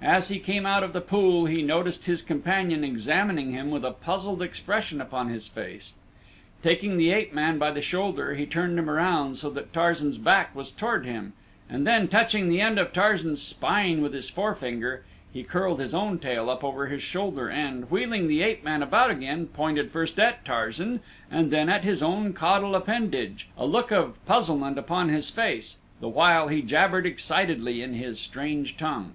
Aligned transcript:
As 0.00 0.30
he 0.30 0.38
came 0.38 0.64
out 0.64 0.82
of 0.82 0.94
the 0.94 1.02
pool 1.02 1.44
he 1.44 1.60
noticed 1.60 2.06
his 2.06 2.22
companion 2.22 2.82
examining 2.82 3.52
him 3.52 3.70
with 3.70 3.84
a 3.84 3.90
puzzled 3.90 4.40
expression 4.40 5.02
upon 5.02 5.28
his 5.28 5.48
face. 5.48 5.92
Taking 6.62 6.96
the 6.96 7.10
ape 7.10 7.34
man 7.34 7.58
by 7.58 7.72
the 7.72 7.82
shoulder 7.82 8.34
he 8.36 8.46
turned 8.46 8.78
him 8.78 8.88
around 8.88 9.34
so 9.36 9.50
that 9.50 9.74
Tarzan's 9.74 10.16
back 10.16 10.56
was 10.56 10.72
toward 10.72 11.04
him 11.04 11.34
and 11.68 11.86
then, 11.86 12.08
touching 12.08 12.48
the 12.48 12.58
end 12.62 12.78
of 12.78 12.90
Tarzan's 12.94 13.42
spine 13.42 14.00
with 14.00 14.14
his 14.14 14.30
forefinger, 14.30 15.04
he 15.30 15.42
curled 15.42 15.78
his 15.78 15.92
own 15.92 16.20
tail 16.20 16.48
up 16.48 16.64
over 16.64 16.86
his 16.86 17.02
shoulder 17.02 17.50
and, 17.50 17.90
wheeling 17.90 18.28
the 18.28 18.40
ape 18.40 18.64
man 18.64 18.82
about 18.82 19.10
again, 19.10 19.46
pointed 19.46 19.90
first 19.90 20.18
at 20.18 20.42
Tarzan 20.46 21.00
and 21.30 21.50
then 21.50 21.68
at 21.68 21.84
his 21.84 22.02
own 22.02 22.32
caudal 22.32 22.74
appendage, 22.74 23.50
a 23.58 23.66
look 23.66 23.92
of 23.92 24.16
puzzlement 24.24 24.78
upon 24.78 25.10
his 25.10 25.28
face, 25.28 25.76
the 26.00 26.08
while 26.08 26.48
he 26.48 26.62
jabbered 26.62 27.04
excitedly 27.04 27.82
in 27.82 27.92
his 27.92 28.18
strange 28.18 28.78
tongue. 28.78 29.12